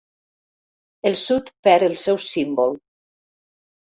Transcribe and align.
El 1.09 1.17
sud 1.23 1.51
perd 1.67 1.85
el 1.87 1.93
seu 2.05 2.17
símbol. 2.23 2.73